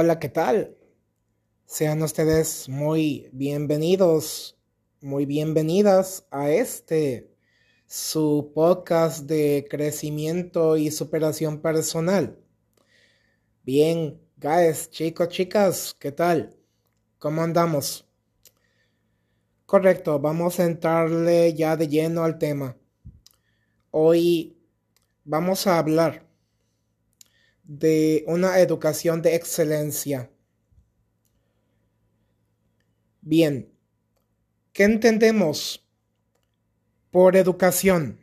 Hola, 0.00 0.20
¿qué 0.20 0.28
tal? 0.28 0.76
Sean 1.66 2.00
ustedes 2.04 2.68
muy 2.68 3.28
bienvenidos, 3.32 4.56
muy 5.00 5.26
bienvenidas 5.26 6.24
a 6.30 6.50
este, 6.50 7.34
su 7.84 8.52
podcast 8.54 9.26
de 9.26 9.66
crecimiento 9.68 10.76
y 10.76 10.92
superación 10.92 11.60
personal. 11.60 12.38
Bien, 13.64 14.22
guys, 14.36 14.88
chicos, 14.88 15.30
chicas, 15.30 15.96
¿qué 15.98 16.12
tal? 16.12 16.56
¿Cómo 17.18 17.42
andamos? 17.42 18.08
Correcto, 19.66 20.20
vamos 20.20 20.60
a 20.60 20.66
entrarle 20.66 21.54
ya 21.54 21.76
de 21.76 21.88
lleno 21.88 22.22
al 22.22 22.38
tema. 22.38 22.76
Hoy 23.90 24.62
vamos 25.24 25.66
a 25.66 25.76
hablar 25.76 26.27
de 27.68 28.24
una 28.26 28.60
educación 28.60 29.20
de 29.20 29.34
excelencia. 29.36 30.30
Bien, 33.20 33.70
¿qué 34.72 34.84
entendemos 34.84 35.86
por 37.10 37.36
educación? 37.36 38.20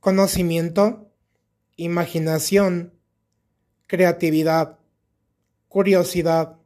Conocimiento, 0.00 1.12
imaginación, 1.76 2.92
creatividad, 3.86 4.80
curiosidad, 5.68 6.58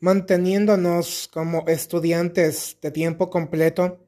manteniéndonos 0.00 1.28
como 1.32 1.66
estudiantes 1.66 2.78
de 2.80 2.90
tiempo 2.90 3.30
completo, 3.30 3.98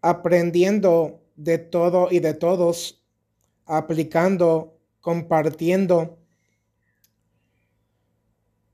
aprendiendo 0.00 1.20
de 1.36 1.58
todo 1.58 2.08
y 2.10 2.20
de 2.20 2.34
todos, 2.34 3.04
aplicando, 3.66 4.78
compartiendo, 5.00 6.18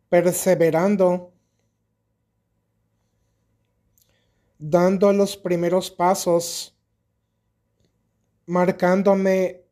perseverando, 0.08 1.32
dando 4.58 5.12
los 5.12 5.36
primeros 5.36 5.90
pasos, 5.90 6.76
marcándome 8.46 9.64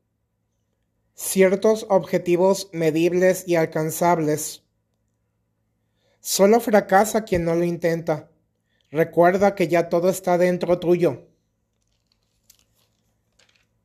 ciertos 1.15 1.87
objetivos 1.89 2.69
medibles 2.73 3.47
y 3.47 3.55
alcanzables 3.55 4.64
Solo 6.27 6.59
fracasa 6.59 7.23
quien 7.23 7.45
no 7.45 7.55
lo 7.55 7.65
intenta. 7.65 8.31
Recuerda 8.91 9.55
que 9.55 9.69
ya 9.69 9.91
todo 9.91 10.09
está 10.09 10.39
dentro 10.39 10.81
tuyo. 10.81 11.29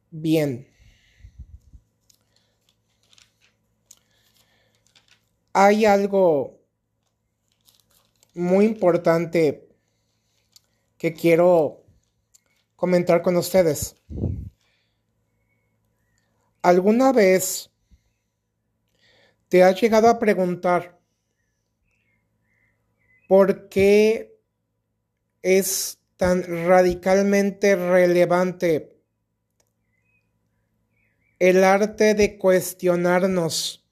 Bien. 0.10 0.66
Hay 5.52 5.84
algo 5.84 6.62
muy 8.34 8.64
importante 8.64 9.68
que 10.98 11.14
quiero 11.14 11.84
comentar 12.78 13.22
con 13.22 13.36
ustedes. 13.36 13.98
¿Alguna 16.62 17.12
vez 17.12 17.70
te 19.50 19.62
has 19.62 19.82
llegado 19.82 20.08
a 20.08 20.20
preguntar 20.20 20.99
¿Por 23.30 23.70
qué 23.70 24.42
es 25.44 26.00
tan 26.18 26.42
radicalmente 26.66 27.76
relevante 27.76 29.00
el 31.38 31.64
arte 31.64 32.16
de 32.16 32.40
cuestionarnos? 32.40 33.88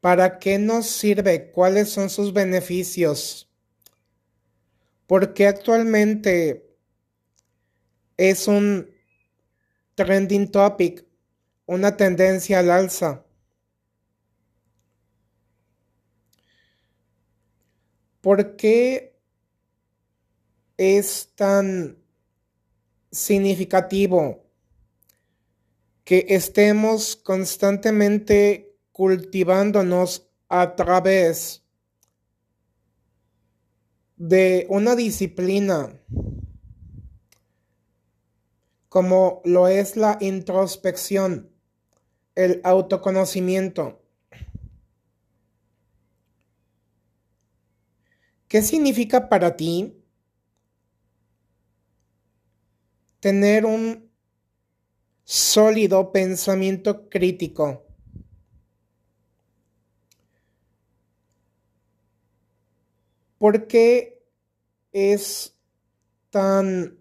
¿Para 0.00 0.38
qué 0.38 0.60
nos 0.60 0.86
sirve? 0.86 1.50
¿Cuáles 1.50 1.90
son 1.90 2.08
sus 2.08 2.32
beneficios? 2.32 3.50
Porque 5.08 5.48
actualmente 5.48 6.72
es 8.16 8.46
un 8.46 8.94
trending 9.96 10.52
topic, 10.52 11.04
una 11.66 11.96
tendencia 11.96 12.60
al 12.60 12.70
alza. 12.70 13.24
¿Por 18.20 18.56
qué 18.56 19.18
es 20.76 21.32
tan 21.34 21.96
significativo 23.10 24.44
que 26.04 26.26
estemos 26.28 27.16
constantemente 27.16 28.76
cultivándonos 28.92 30.28
a 30.48 30.76
través 30.76 31.64
de 34.16 34.66
una 34.68 34.96
disciplina 34.96 35.98
como 38.90 39.40
lo 39.46 39.68
es 39.68 39.96
la 39.96 40.18
introspección, 40.20 41.50
el 42.34 42.60
autoconocimiento? 42.64 43.99
¿Qué 48.50 48.62
significa 48.62 49.28
para 49.28 49.56
ti 49.56 49.94
tener 53.20 53.64
un 53.66 54.10
sólido 55.24 56.12
pensamiento 56.12 57.08
crítico? 57.08 57.84
¿Por 63.38 63.66
qué 63.66 64.22
es 64.92 65.56
tan 66.30 66.98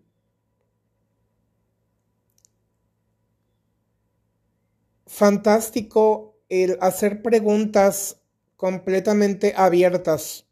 fantástico 5.08 6.38
el 6.48 6.78
hacer 6.80 7.22
preguntas 7.22 8.22
completamente 8.56 9.54
abiertas? 9.58 10.49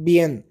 Bien. 0.00 0.46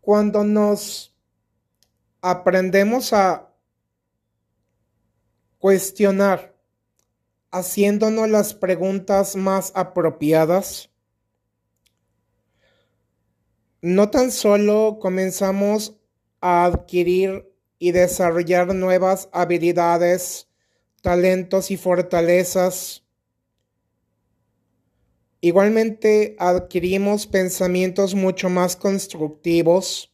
Cuando 0.00 0.44
nos 0.44 1.16
aprendemos 2.20 3.12
a 3.12 3.52
cuestionar 5.58 6.54
haciéndonos 7.50 8.28
las 8.28 8.54
preguntas 8.54 9.34
más 9.34 9.72
apropiadas, 9.74 10.90
no 13.82 14.10
tan 14.10 14.30
solo 14.30 14.98
comenzamos 15.00 15.98
a 16.40 16.66
adquirir 16.66 17.52
y 17.80 17.90
desarrollar 17.90 18.72
nuevas 18.76 19.28
habilidades, 19.32 20.48
talentos 21.02 21.72
y 21.72 21.76
fortalezas, 21.76 23.07
Igualmente 25.40 26.34
adquirimos 26.40 27.28
pensamientos 27.28 28.16
mucho 28.16 28.48
más 28.48 28.74
constructivos. 28.74 30.12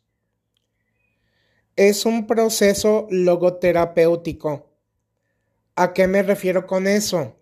Es 1.76 2.04
un 2.04 2.26
proceso 2.26 3.06
logoterapéutico. 3.10 4.70
¿A 5.76 5.94
qué 5.94 6.06
me 6.06 6.22
refiero 6.22 6.66
con 6.66 6.86
eso? 6.86 7.36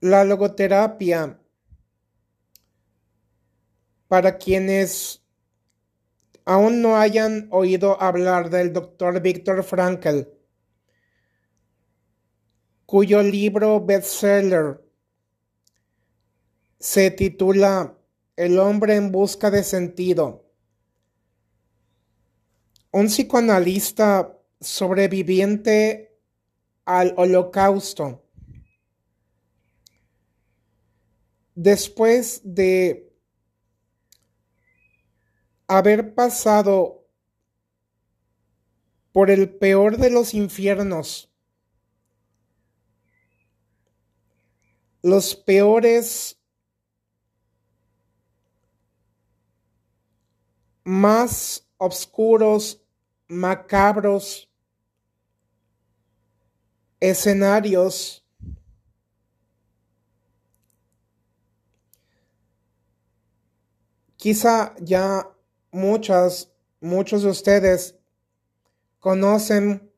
La 0.00 0.24
logoterapia, 0.24 1.38
para 4.08 4.38
quienes 4.38 5.22
aún 6.46 6.80
no 6.80 6.96
hayan 6.96 7.48
oído 7.50 8.00
hablar 8.00 8.48
del 8.48 8.72
doctor 8.72 9.20
Víctor 9.20 9.62
Frankl, 9.62 10.22
cuyo 12.86 13.22
libro 13.22 13.84
bestseller 13.84 14.80
se 16.82 17.12
titula 17.12 17.96
El 18.34 18.58
hombre 18.58 18.96
en 18.96 19.12
busca 19.12 19.52
de 19.52 19.62
sentido. 19.62 20.50
Un 22.90 23.06
psicoanalista 23.06 24.36
sobreviviente 24.60 26.18
al 26.84 27.14
holocausto. 27.16 28.26
Después 31.54 32.40
de 32.42 33.14
haber 35.68 36.16
pasado 36.16 37.06
por 39.12 39.30
el 39.30 39.54
peor 39.54 39.98
de 39.98 40.10
los 40.10 40.34
infiernos, 40.34 41.32
los 45.00 45.36
peores 45.36 46.41
más 50.84 51.66
oscuros, 51.78 52.80
macabros 53.28 54.48
escenarios 57.00 58.24
quizá 64.16 64.76
ya 64.78 65.28
muchas 65.72 66.52
muchos 66.80 67.24
de 67.24 67.30
ustedes 67.30 67.96
conocen 69.00 69.90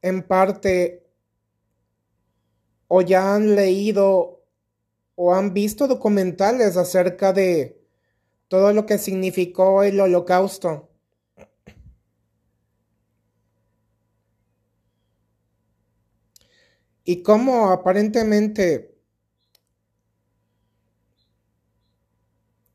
en 0.00 0.22
parte 0.22 1.04
o 2.86 3.02
ya 3.02 3.34
han 3.34 3.56
leído 3.56 4.44
o 5.16 5.34
han 5.34 5.54
visto 5.54 5.88
documentales 5.88 6.76
acerca 6.76 7.32
de 7.32 7.83
todo 8.48 8.72
lo 8.72 8.86
que 8.86 8.98
significó 8.98 9.82
el 9.82 10.00
holocausto. 10.00 10.90
Y 17.04 17.22
cómo 17.22 17.70
aparentemente, 17.70 18.96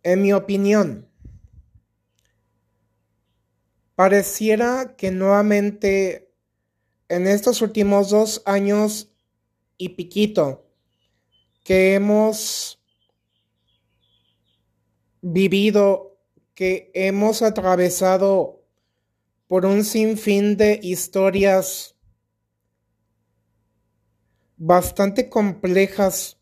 en 0.03 0.21
mi 0.21 0.33
opinión, 0.33 1.09
pareciera 3.95 4.95
que 4.95 5.11
nuevamente 5.11 6.31
en 7.09 7.27
estos 7.27 7.61
últimos 7.61 8.11
dos 8.11 8.43
años 8.45 9.11
y 9.77 9.89
piquito 9.89 10.69
que 11.63 11.95
hemos 11.95 12.78
vivido, 15.21 16.17
que 16.53 16.91
hemos 16.93 17.41
atravesado 17.41 18.61
por 19.47 19.65
un 19.65 19.83
sinfín 19.83 20.57
de 20.57 20.79
historias 20.83 21.95
bastante 24.57 25.29
complejas. 25.29 26.37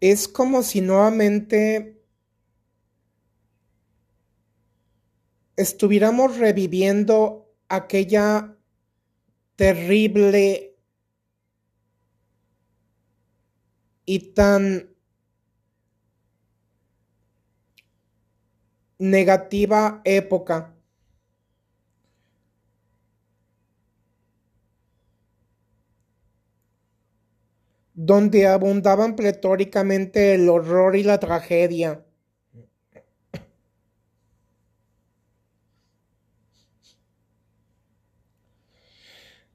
Es 0.00 0.26
como 0.26 0.62
si 0.62 0.80
nuevamente 0.80 2.02
estuviéramos 5.56 6.38
reviviendo 6.38 7.54
aquella 7.68 8.56
terrible 9.56 10.71
y 14.04 14.32
tan 14.34 14.90
negativa 18.98 20.00
época. 20.04 20.74
donde 27.94 28.46
abundaban 28.46 29.16
pletóricamente 29.16 30.34
el 30.34 30.48
horror 30.48 30.96
y 30.96 31.02
la 31.04 31.18
tragedia. 31.20 32.04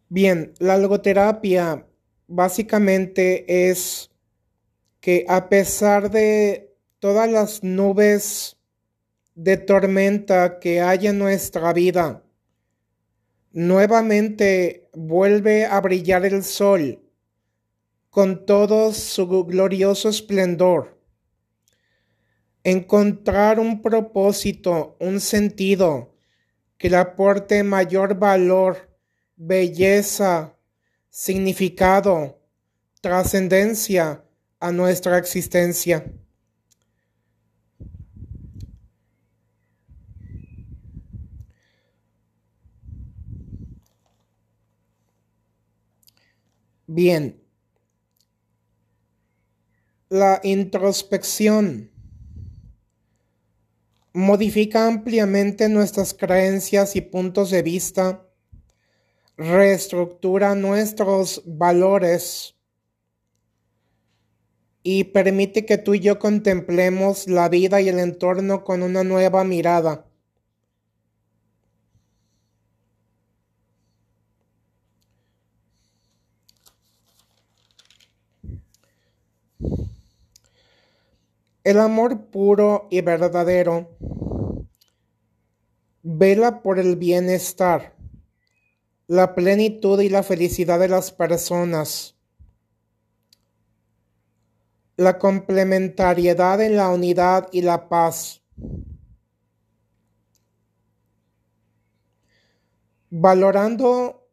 Bien, 0.10 0.54
la 0.60 0.78
logoterapia 0.78 1.86
básicamente 2.28 3.70
es 3.70 4.10
que 5.00 5.26
a 5.28 5.50
pesar 5.50 6.12
de 6.12 6.76
todas 7.00 7.30
las 7.30 7.64
nubes 7.64 8.58
de 9.36 9.58
tormenta 9.58 10.60
que 10.60 10.82
hay 10.82 11.08
en 11.08 11.20
nuestra 11.20 11.72
vida, 11.74 12.24
nuevamente 13.52 14.90
vuelve 14.94 15.66
a 15.66 15.80
brillar 15.82 16.26
el 16.26 16.44
sol 16.44 17.02
con 18.10 18.46
todo 18.46 18.94
su 18.94 19.28
glorioso 19.46 20.10
esplendor. 20.10 21.00
Encontrar 22.64 23.60
un 23.60 23.82
propósito, 23.82 24.98
un 25.00 25.20
sentido 25.20 26.16
que 26.78 26.90
le 26.90 26.98
aporte 26.98 27.64
mayor 27.64 28.18
valor, 28.18 28.98
belleza, 29.36 30.56
significado, 31.10 32.40
trascendencia 33.02 34.24
a 34.59 34.71
nuestra 34.71 35.18
existencia. 35.18 36.12
Bien, 46.88 47.39
la 50.09 50.39
introspección 50.44 51.92
modifica 54.13 54.88
ampliamente 54.88 55.69
nuestras 55.69 56.13
creencias 56.13 56.95
y 56.95 57.01
puntos 57.01 57.51
de 57.51 57.62
vista, 57.62 58.25
reestructura 59.36 60.56
nuestros 60.56 61.44
valores 61.45 62.56
y 64.89 65.04
permite 65.04 65.66
que 65.66 65.78
tú 65.78 65.95
y 65.95 66.00
yo 66.00 66.18
contemplemos 66.18 67.28
la 67.28 67.50
vida 67.50 67.81
y 67.81 67.89
el 67.89 68.00
entorno 68.00 68.63
con 68.63 68.84
una 68.84 69.04
nueva 69.04 69.44
mirada. 69.44 70.06
El 81.66 81.80
amor 81.81 82.28
puro 82.28 82.88
y 82.90 83.02
verdadero 83.02 83.97
vela 86.02 86.62
por 86.62 86.80
el 86.80 86.95
bienestar, 86.95 87.94
la 89.07 89.35
plenitud 89.35 90.00
y 90.00 90.07
la 90.07 90.23
felicidad 90.23 90.80
de 90.80 90.88
las 90.88 91.12
personas, 91.12 92.17
la 94.97 95.18
complementariedad 95.18 96.61
en 96.61 96.75
la 96.75 96.89
unidad 96.89 97.47
y 97.51 97.61
la 97.61 97.87
paz. 97.87 98.44
Valorando 103.09 104.30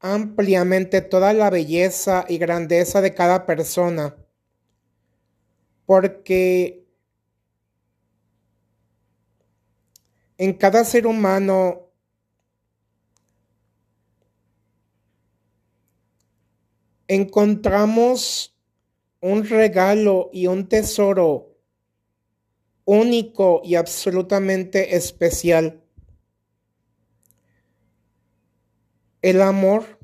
ampliamente 0.00 1.02
toda 1.02 1.32
la 1.34 1.50
belleza 1.50 2.24
y 2.28 2.38
grandeza 2.38 3.00
de 3.00 3.14
cada 3.14 3.44
persona 3.44 4.16
porque 5.86 6.86
en 10.38 10.54
cada 10.54 10.84
ser 10.84 11.06
humano 11.06 11.90
encontramos 17.06 18.53
un 19.24 19.48
regalo 19.48 20.28
y 20.34 20.48
un 20.48 20.68
tesoro 20.68 21.56
único 22.84 23.62
y 23.64 23.76
absolutamente 23.76 24.96
especial. 24.96 25.82
El 29.22 29.40
amor 29.40 29.98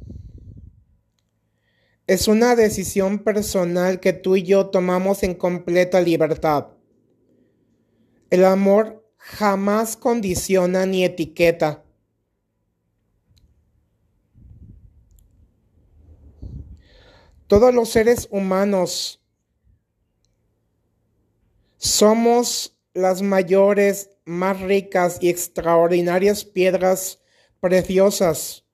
es 2.06 2.28
una 2.28 2.56
decisión 2.56 3.18
personal 3.18 4.00
que 4.00 4.14
tú 4.14 4.36
y 4.36 4.42
yo 4.42 4.70
tomamos 4.70 5.22
en 5.22 5.34
completa 5.34 6.00
libertad. 6.00 6.68
El 8.30 8.46
amor 8.46 9.06
jamás 9.18 9.98
condiciona 9.98 10.86
ni 10.86 11.04
etiqueta. 11.04 11.84
Todos 17.50 17.74
los 17.74 17.90
seres 17.90 18.28
humanos 18.30 19.20
somos 21.76 22.78
las 22.94 23.20
mayores, 23.20 24.10
más 24.24 24.60
ricas 24.60 25.18
y 25.20 25.28
extraordinarias 25.28 26.46
piedras 26.46 27.20
preciosas 27.60 28.64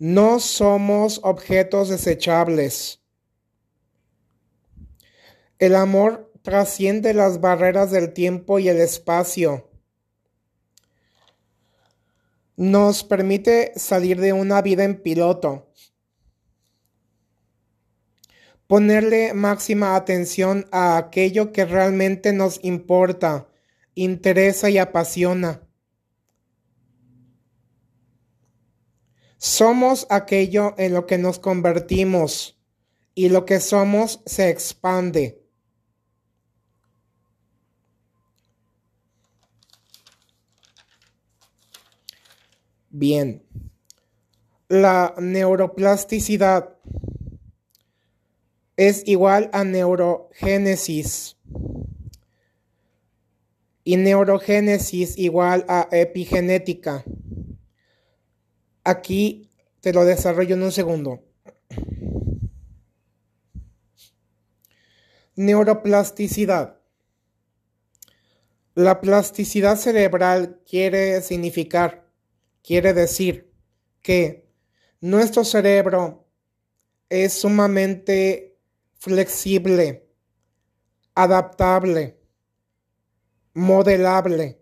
no 0.00 0.40
somos 0.40 1.20
objetos 1.22 1.90
desechables. 1.90 3.02
El 5.58 5.76
amor 5.76 6.32
trasciende 6.40 7.12
las 7.12 7.42
barreras 7.42 7.90
del 7.90 8.14
tiempo 8.14 8.58
y 8.58 8.70
el 8.70 8.78
espacio. 8.80 9.68
Nos 12.56 13.04
permite 13.04 13.72
salir 13.76 14.18
de 14.22 14.32
una 14.32 14.62
vida 14.62 14.84
en 14.84 15.02
piloto, 15.02 15.69
ponerle 18.70 19.34
máxima 19.34 19.96
atención 19.96 20.68
a 20.70 20.96
aquello 20.96 21.50
que 21.50 21.64
realmente 21.64 22.32
nos 22.32 22.60
importa, 22.62 23.48
interesa 23.96 24.70
y 24.70 24.78
apasiona. 24.78 25.66
Somos 29.38 30.06
aquello 30.08 30.76
en 30.78 30.94
lo 30.94 31.04
que 31.08 31.18
nos 31.18 31.40
convertimos 31.40 32.62
y 33.16 33.28
lo 33.28 33.44
que 33.44 33.58
somos 33.58 34.22
se 34.24 34.50
expande. 34.50 35.42
Bien. 42.88 43.42
La 44.68 45.16
neuroplasticidad 45.18 46.76
es 48.80 49.06
igual 49.06 49.50
a 49.52 49.62
neurogénesis. 49.62 51.36
Y 53.84 53.98
neurogénesis 53.98 55.18
igual 55.18 55.66
a 55.68 55.86
epigenética. 55.92 57.04
Aquí 58.82 59.50
te 59.80 59.92
lo 59.92 60.06
desarrollo 60.06 60.54
en 60.54 60.62
un 60.62 60.72
segundo. 60.72 61.22
Neuroplasticidad. 65.36 66.80
La 68.74 69.02
plasticidad 69.02 69.76
cerebral 69.76 70.60
quiere 70.66 71.20
significar 71.20 72.08
Quiere 72.62 72.92
decir 72.92 73.50
que 74.02 74.48
nuestro 75.00 75.44
cerebro 75.44 76.26
es 77.08 77.32
sumamente 77.32 78.49
flexible, 79.00 80.06
adaptable, 81.14 82.18
modelable, 83.54 84.60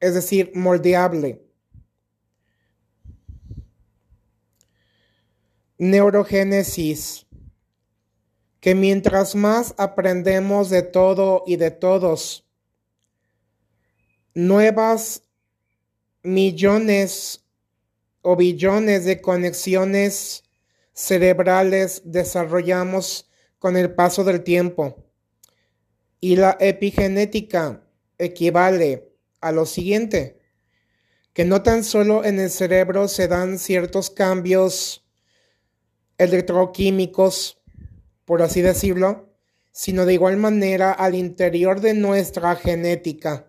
es 0.00 0.14
decir, 0.14 0.50
moldeable. 0.54 1.44
Neurogénesis, 5.76 7.26
que 8.60 8.74
mientras 8.74 9.34
más 9.34 9.74
aprendemos 9.76 10.70
de 10.70 10.82
todo 10.82 11.44
y 11.46 11.56
de 11.56 11.70
todos, 11.70 12.48
nuevas 14.32 15.22
millones 16.22 17.44
o 18.22 18.36
billones 18.36 19.04
de 19.04 19.20
conexiones 19.20 20.47
cerebrales 20.98 22.02
desarrollamos 22.04 23.30
con 23.60 23.76
el 23.76 23.94
paso 23.94 24.24
del 24.24 24.42
tiempo. 24.42 25.06
Y 26.18 26.34
la 26.34 26.56
epigenética 26.58 27.84
equivale 28.18 29.12
a 29.40 29.52
lo 29.52 29.64
siguiente, 29.64 30.40
que 31.32 31.44
no 31.44 31.62
tan 31.62 31.84
solo 31.84 32.24
en 32.24 32.40
el 32.40 32.50
cerebro 32.50 33.06
se 33.06 33.28
dan 33.28 33.60
ciertos 33.60 34.10
cambios 34.10 35.06
electroquímicos, 36.18 37.62
por 38.24 38.42
así 38.42 38.60
decirlo, 38.60 39.32
sino 39.70 40.04
de 40.04 40.14
igual 40.14 40.36
manera 40.36 40.90
al 40.90 41.14
interior 41.14 41.80
de 41.80 41.94
nuestra 41.94 42.56
genética. 42.56 43.47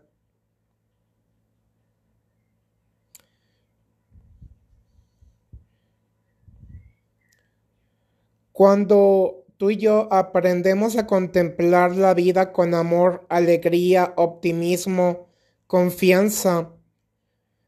Cuando 8.60 9.46
tú 9.56 9.72
y 9.72 9.78
yo 9.78 10.12
aprendemos 10.12 10.98
a 10.98 11.08
contemplar 11.08 11.96
la 11.96 12.14
vida 12.14 12.52
con 12.52 12.76
amor, 12.76 13.26
alegría, 13.30 14.14
optimismo, 14.18 15.30
confianza, 15.66 16.74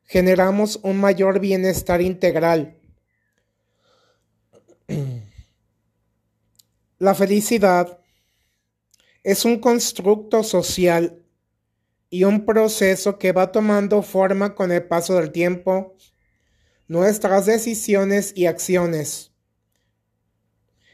generamos 0.04 0.82
un 0.84 1.00
mayor 1.00 1.40
bienestar 1.40 2.02
integral. 2.02 2.78
La 7.00 7.16
felicidad 7.16 8.02
es 9.24 9.46
un 9.46 9.60
constructo 9.60 10.44
social 10.44 11.24
y 12.10 12.26
un 12.26 12.46
proceso 12.46 13.18
que 13.18 13.32
va 13.32 13.54
tomando 13.54 14.02
forma 14.02 14.56
con 14.56 14.74
el 14.74 14.84
paso 14.84 15.16
del 15.16 15.32
tiempo, 15.32 15.96
nuestras 16.90 17.46
decisiones 17.46 18.34
y 18.36 18.48
acciones 18.48 19.31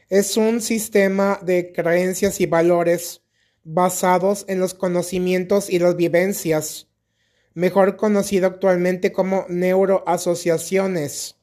es 0.08 0.38
un 0.38 0.60
sistema 0.62 1.38
de 1.42 1.72
creencias 1.72 2.40
y 2.40 2.46
valores 2.46 3.22
basados 3.62 4.46
en 4.48 4.58
los 4.58 4.72
conocimientos 4.72 5.68
y 5.68 5.78
las 5.78 5.96
vivencias, 5.96 6.88
mejor 7.54 7.96
conocido 7.96 8.46
actualmente 8.46 9.12
como 9.12 9.44
neuroasociaciones. 9.48 11.36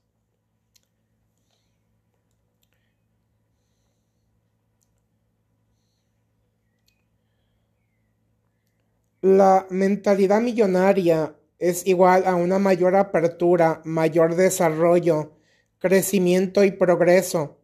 La 9.21 9.67
mentalidad 9.69 10.41
millonaria 10.41 11.35
es 11.59 11.85
igual 11.87 12.25
a 12.25 12.35
una 12.35 12.59
mayor 12.59 12.95
apertura, 12.95 13.81
mayor 13.83 14.35
desarrollo, 14.35 15.33
crecimiento 15.79 16.63
y 16.63 16.71
progreso 16.71 17.59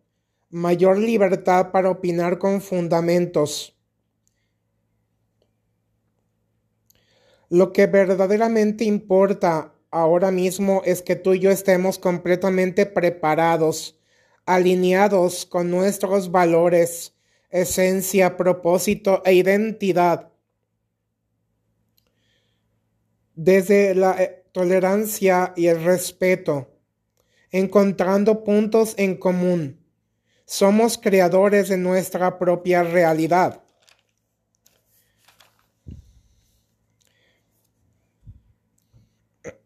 mayor 0.51 0.98
libertad 0.98 1.72
para 1.72 1.89
opinar 1.89 2.38
con 2.38 2.62
fundamentos. 2.62 3.75
Lo 7.50 7.74
que 7.74 7.88
verdaderamente 7.88 8.84
importa 8.84 9.74
ahora 9.89 10.31
mismo 10.31 10.81
es 10.86 11.01
que 11.01 11.15
tú 11.15 11.34
y 11.34 11.39
yo 11.39 11.51
estemos 11.51 12.00
completamente 12.00 12.86
preparados, 12.86 13.98
alineados 14.46 15.46
con 15.46 15.70
nuestros 15.70 16.31
valores, 16.31 17.15
esencia, 17.50 18.38
propósito 18.38 19.22
e 19.25 19.34
identidad. 19.34 20.31
Desde 23.36 23.96
la 23.96 24.22
eh, 24.22 24.43
tolerancia 24.51 25.53
y 25.55 25.67
el 25.67 25.84
respeto, 25.84 26.70
encontrando 27.51 28.43
puntos 28.43 28.93
en 28.98 29.15
común 29.15 29.81
somos 30.46 30.98
creadores 30.98 31.70
de 31.70 31.78
nuestra 31.78 32.38
propia 32.38 32.84
realidad. 32.84 33.62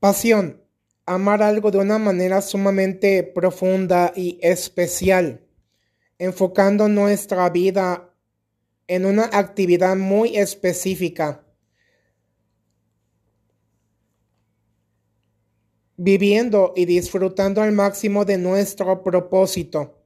Pasión. 0.01 0.61
Amar 1.07 1.43
algo 1.43 1.71
de 1.71 1.77
una 1.79 1.99
manera 1.99 2.41
sumamente 2.41 3.23
profunda 3.23 4.11
y 4.17 4.39
especial, 4.41 5.47
enfocando 6.19 6.89
nuestra 6.89 7.51
vida 7.51 8.11
en 8.87 9.05
una 9.05 9.25
actividad 9.25 9.97
muy 9.97 10.39
específica 10.39 11.44
viviendo 15.97 16.73
y 16.77 16.87
disfrutando 16.87 17.63
al 17.63 17.73
máximo 17.73 18.25
de 18.25 18.39
nuestro 18.39 19.03
propósito, 19.03 19.99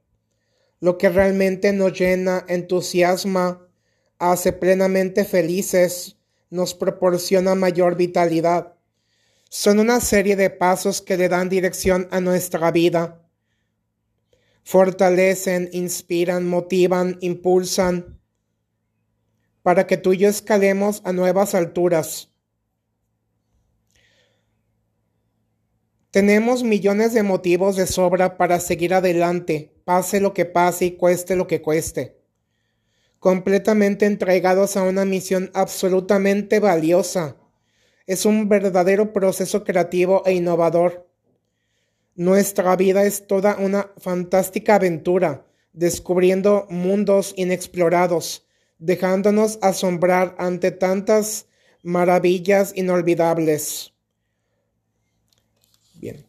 lo 0.80 0.98
que 0.98 1.08
realmente 1.08 1.72
nos 1.72 1.98
llena, 1.98 2.44
entusiasma, 2.48 3.66
hace 4.18 4.52
plenamente 4.52 5.24
felices, 5.24 6.16
nos 6.50 6.74
proporciona 6.74 7.54
mayor 7.54 7.96
vitalidad. 7.96 8.74
Son 9.48 9.78
una 9.78 10.00
serie 10.00 10.36
de 10.36 10.50
pasos 10.50 11.00
que 11.00 11.16
le 11.16 11.28
dan 11.28 11.48
dirección 11.48 12.08
a 12.10 12.20
nuestra 12.20 12.70
vida. 12.70 13.22
Fortalecen, 14.62 15.70
inspiran, 15.72 16.46
motivan, 16.46 17.16
impulsan 17.20 18.18
para 19.62 19.86
que 19.86 19.96
tú 19.96 20.12
y 20.12 20.18
yo 20.18 20.28
escalemos 20.28 21.02
a 21.04 21.12
nuevas 21.12 21.54
alturas 21.54 22.28
Tenemos 26.10 26.62
millones 26.62 27.12
de 27.12 27.22
motivos 27.22 27.76
de 27.76 27.86
sobra 27.86 28.38
para 28.38 28.60
seguir 28.60 28.94
adelante, 28.94 29.74
pase 29.84 30.20
lo 30.20 30.32
que 30.32 30.46
pase 30.46 30.86
y 30.86 30.90
cueste 30.92 31.36
lo 31.36 31.46
que 31.46 31.60
cueste. 31.60 32.16
Completamente 33.18 34.06
entregados 34.06 34.78
a 34.78 34.84
una 34.84 35.04
misión 35.04 35.50
absolutamente 35.52 36.60
valiosa. 36.60 37.36
Es 38.06 38.24
un 38.24 38.48
verdadero 38.48 39.12
proceso 39.12 39.64
creativo 39.64 40.22
e 40.24 40.32
innovador. 40.32 41.06
Nuestra 42.14 42.74
vida 42.74 43.04
es 43.04 43.26
toda 43.26 43.56
una 43.56 43.92
fantástica 43.98 44.76
aventura, 44.76 45.44
descubriendo 45.74 46.66
mundos 46.70 47.34
inexplorados, 47.36 48.46
dejándonos 48.78 49.58
asombrar 49.60 50.34
ante 50.38 50.70
tantas 50.70 51.48
maravillas 51.82 52.72
inolvidables. 52.74 53.92
Bien. 56.00 56.24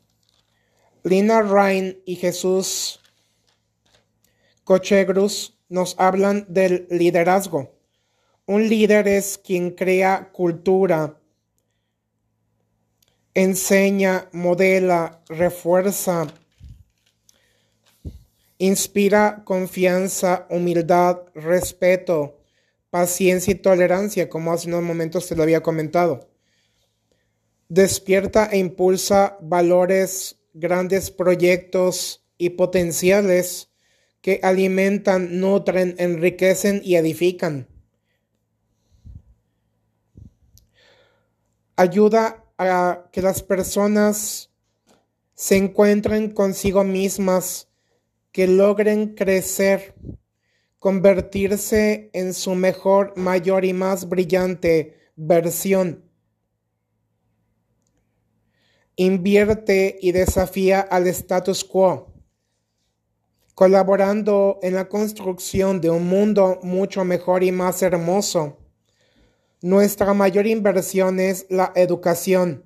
Lina 1.04 1.42
Ryan 1.42 1.98
y 2.06 2.16
Jesús 2.16 3.00
Cochegrus 4.66 5.58
nos 5.70 5.96
hablan 5.98 6.46
del 6.50 6.88
liderazgo. 6.90 7.74
Un 8.46 8.68
líder 8.68 9.08
es 9.08 9.38
quien 9.38 9.72
crea 9.72 10.30
cultura, 10.32 11.20
enseña, 13.34 14.28
modela, 14.34 15.24
refuerza, 15.30 16.28
inspira 18.58 19.44
confianza, 19.46 20.48
humildad, 20.50 21.20
respeto, 21.34 22.40
paciencia 22.90 23.52
y 23.52 23.56
tolerancia, 23.56 24.30
como 24.30 24.52
hace 24.52 24.68
unos 24.68 24.84
momentos 24.84 25.28
te 25.28 25.36
lo 25.36 25.44
había 25.44 25.62
comentado. 25.62 26.30
Despierta 27.70 28.50
e 28.52 28.58
impulsa 28.58 29.38
valores, 29.42 30.39
grandes 30.54 31.12
proyectos 31.12 32.26
y 32.38 32.52
potenciales 32.52 33.72
que 34.22 34.40
alimentan, 34.44 35.40
nutren, 35.40 35.96
enriquecen 35.98 36.82
y 36.84 36.96
edifican. 36.96 37.68
Ayuda 41.76 42.46
a 42.58 43.10
que 43.12 43.22
las 43.22 43.42
personas 43.42 44.52
se 45.34 45.56
encuentren 45.56 46.32
consigo 46.32 46.84
mismas, 46.84 47.70
que 48.34 48.48
logren 48.48 49.16
crecer, 49.16 49.96
convertirse 50.78 52.10
en 52.14 52.34
su 52.34 52.56
mejor, 52.56 53.14
mayor 53.16 53.64
y 53.64 53.72
más 53.72 54.10
brillante 54.10 54.98
versión. 55.16 56.09
Invierte 59.00 59.98
y 60.02 60.12
desafía 60.12 60.82
al 60.82 61.08
status 61.08 61.64
quo, 61.64 62.14
colaborando 63.56 64.60
en 64.62 64.76
la 64.76 64.90
construcción 64.90 65.80
de 65.80 65.90
un 65.90 66.08
mundo 66.08 66.60
mucho 66.64 67.06
mejor 67.06 67.44
y 67.44 67.52
más 67.52 67.82
hermoso 67.82 68.60
nuestra 69.62 70.14
mayor 70.14 70.48
inversión 70.48 71.20
es 71.20 71.46
la 71.50 71.74
educación, 71.76 72.64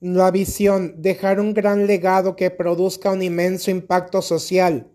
la 0.00 0.30
visión, 0.30 1.00
dejar 1.00 1.40
un 1.40 1.54
gran 1.54 1.86
legado 1.86 2.36
que 2.36 2.50
produzca 2.50 3.12
un 3.12 3.22
inmenso 3.22 3.70
impacto 3.70 4.20
social. 4.20 4.90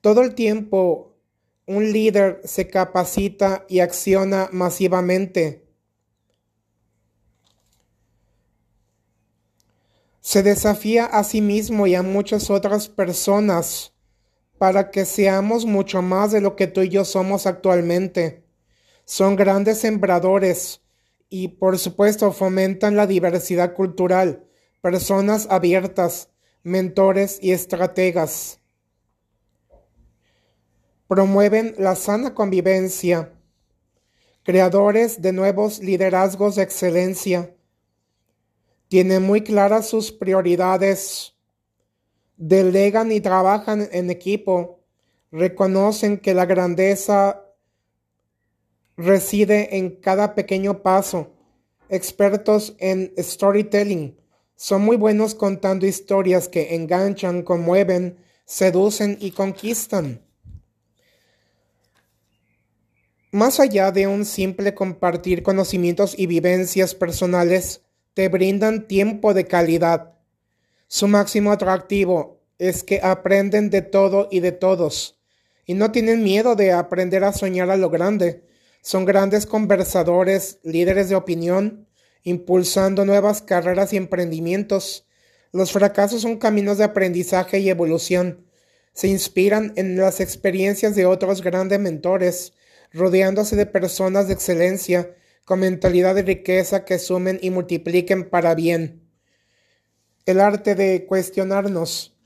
Todo 0.00 0.22
el 0.22 0.36
tiempo, 0.36 1.16
un 1.66 1.92
líder 1.92 2.40
se 2.44 2.68
capacita 2.68 3.64
y 3.68 3.80
acciona 3.80 4.48
masivamente. 4.52 5.63
Se 10.24 10.42
desafía 10.42 11.04
a 11.04 11.22
sí 11.22 11.42
mismo 11.42 11.86
y 11.86 11.94
a 11.94 12.02
muchas 12.02 12.48
otras 12.48 12.88
personas 12.88 13.92
para 14.56 14.90
que 14.90 15.04
seamos 15.04 15.66
mucho 15.66 16.00
más 16.00 16.32
de 16.32 16.40
lo 16.40 16.56
que 16.56 16.66
tú 16.66 16.80
y 16.80 16.88
yo 16.88 17.04
somos 17.04 17.46
actualmente. 17.46 18.42
Son 19.04 19.36
grandes 19.36 19.80
sembradores 19.80 20.80
y 21.28 21.48
por 21.48 21.78
supuesto 21.78 22.32
fomentan 22.32 22.96
la 22.96 23.06
diversidad 23.06 23.74
cultural, 23.74 24.46
personas 24.80 25.46
abiertas, 25.50 26.30
mentores 26.62 27.38
y 27.42 27.52
estrategas. 27.52 28.60
Promueven 31.06 31.74
la 31.76 31.96
sana 31.96 32.32
convivencia, 32.32 33.30
creadores 34.42 35.20
de 35.20 35.34
nuevos 35.34 35.80
liderazgos 35.80 36.56
de 36.56 36.62
excelencia. 36.62 37.53
Tienen 38.88 39.22
muy 39.22 39.42
claras 39.42 39.88
sus 39.88 40.12
prioridades, 40.12 41.34
delegan 42.36 43.12
y 43.12 43.20
trabajan 43.20 43.88
en 43.92 44.10
equipo, 44.10 44.80
reconocen 45.30 46.18
que 46.18 46.34
la 46.34 46.46
grandeza 46.46 47.44
reside 48.96 49.78
en 49.78 49.96
cada 49.96 50.34
pequeño 50.34 50.82
paso. 50.82 51.32
Expertos 51.88 52.74
en 52.78 53.12
storytelling. 53.18 54.16
Son 54.56 54.82
muy 54.82 54.96
buenos 54.96 55.34
contando 55.34 55.86
historias 55.86 56.48
que 56.48 56.74
enganchan, 56.74 57.42
conmueven, 57.42 58.18
seducen 58.44 59.18
y 59.20 59.32
conquistan. 59.32 60.22
Más 63.32 63.58
allá 63.58 63.90
de 63.90 64.06
un 64.06 64.24
simple 64.24 64.74
compartir 64.74 65.42
conocimientos 65.42 66.16
y 66.16 66.26
vivencias 66.26 66.94
personales, 66.94 67.83
te 68.14 68.28
brindan 68.28 68.88
tiempo 68.88 69.34
de 69.34 69.46
calidad. 69.46 70.14
Su 70.88 71.08
máximo 71.08 71.52
atractivo 71.52 72.40
es 72.58 72.82
que 72.82 73.00
aprenden 73.02 73.70
de 73.70 73.82
todo 73.82 74.28
y 74.30 74.40
de 74.40 74.52
todos, 74.52 75.20
y 75.66 75.74
no 75.74 75.92
tienen 75.92 76.22
miedo 76.22 76.56
de 76.56 76.72
aprender 76.72 77.24
a 77.24 77.32
soñar 77.32 77.70
a 77.70 77.76
lo 77.76 77.90
grande 77.90 78.44
son 78.84 79.06
grandes 79.06 79.46
conversadores, 79.46 80.58
líderes 80.62 81.08
de 81.08 81.14
opinión, 81.14 81.88
impulsando 82.22 83.06
nuevas 83.06 83.40
carreras 83.40 83.94
y 83.94 83.96
emprendimientos. 83.96 85.06
Los 85.52 85.72
fracasos 85.72 86.20
son 86.20 86.36
caminos 86.36 86.76
de 86.76 86.84
aprendizaje 86.84 87.60
y 87.60 87.70
evolución. 87.70 88.44
Se 88.92 89.08
inspiran 89.08 89.72
en 89.76 89.96
las 89.96 90.20
experiencias 90.20 90.94
de 90.94 91.06
otros 91.06 91.40
grandes 91.40 91.80
mentores, 91.80 92.52
rodeándose 92.92 93.56
de 93.56 93.64
personas 93.64 94.28
de 94.28 94.34
excelencia, 94.34 95.14
con 95.44 95.60
mentalidad 95.60 96.14
de 96.14 96.22
riqueza 96.22 96.84
que 96.84 96.98
sumen 96.98 97.38
y 97.42 97.50
multipliquen 97.50 98.28
para 98.28 98.54
bien. 98.54 99.02
El 100.26 100.40
arte 100.40 100.74
de 100.74 101.04
cuestionarnos. 101.06 102.16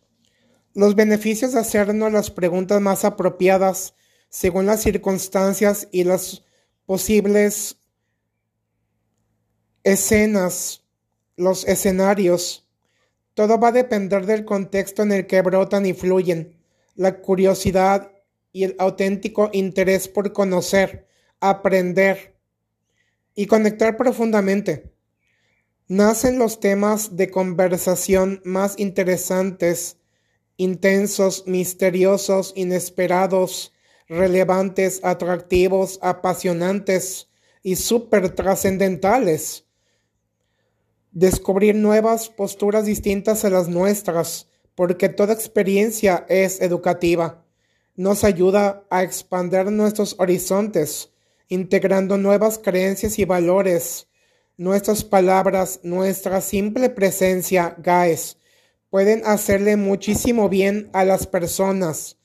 Los 0.74 0.94
beneficios 0.94 1.52
de 1.52 1.60
hacernos 1.60 2.12
las 2.12 2.30
preguntas 2.30 2.80
más 2.80 3.04
apropiadas 3.04 3.94
según 4.28 4.66
las 4.66 4.82
circunstancias 4.82 5.88
y 5.90 6.04
las 6.04 6.44
posibles 6.86 7.78
escenas, 9.82 10.84
los 11.36 11.66
escenarios. 11.66 12.68
Todo 13.34 13.58
va 13.58 13.68
a 13.68 13.72
depender 13.72 14.26
del 14.26 14.44
contexto 14.44 15.02
en 15.02 15.12
el 15.12 15.26
que 15.26 15.42
brotan 15.42 15.86
y 15.86 15.94
fluyen, 15.94 16.56
la 16.94 17.20
curiosidad 17.20 18.12
y 18.52 18.64
el 18.64 18.76
auténtico 18.78 19.50
interés 19.52 20.08
por 20.08 20.32
conocer, 20.32 21.06
aprender 21.40 22.37
y 23.38 23.46
conectar 23.46 23.96
profundamente. 23.96 24.90
Nacen 25.86 26.40
los 26.40 26.58
temas 26.58 27.16
de 27.16 27.30
conversación 27.30 28.42
más 28.44 28.74
interesantes, 28.80 29.96
intensos, 30.56 31.44
misteriosos, 31.46 32.52
inesperados, 32.56 33.72
relevantes, 34.08 34.98
atractivos, 35.04 36.00
apasionantes 36.02 37.28
y 37.62 37.76
súper 37.76 38.30
trascendentales. 38.34 39.66
Descubrir 41.12 41.76
nuevas 41.76 42.30
posturas 42.30 42.86
distintas 42.86 43.44
a 43.44 43.50
las 43.50 43.68
nuestras, 43.68 44.48
porque 44.74 45.08
toda 45.08 45.32
experiencia 45.32 46.26
es 46.28 46.60
educativa. 46.60 47.44
Nos 47.94 48.24
ayuda 48.24 48.84
a 48.90 49.04
expandir 49.04 49.70
nuestros 49.70 50.16
horizontes, 50.18 51.12
integrando 51.48 52.18
nuevas 52.18 52.58
creencias 52.58 53.18
y 53.18 53.24
valores. 53.24 54.08
Nuestras 54.56 55.04
palabras, 55.04 55.80
nuestra 55.82 56.40
simple 56.40 56.90
presencia, 56.90 57.76
guys, 57.78 58.38
pueden 58.90 59.22
hacerle 59.24 59.76
muchísimo 59.76 60.48
bien 60.48 60.90
a 60.92 61.04
las 61.04 61.26
personas 61.26 62.18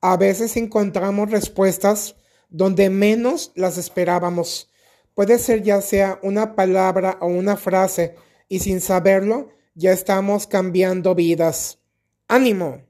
a 0.00 0.16
veces 0.16 0.56
encontramos 0.56 1.30
respuestas 1.30 2.16
donde 2.48 2.90
menos 2.90 3.52
las 3.54 3.76
esperábamos. 3.76 4.70
Puede 5.14 5.38
ser 5.38 5.62
ya 5.62 5.82
sea 5.82 6.18
una 6.22 6.54
palabra 6.54 7.18
o 7.20 7.26
una 7.26 7.56
frase 7.56 8.14
y 8.48 8.60
sin 8.60 8.80
saberlo 8.80 9.50
ya 9.74 9.92
estamos 9.92 10.46
cambiando 10.46 11.14
vidas. 11.14 11.78
¡Ánimo! 12.28 12.89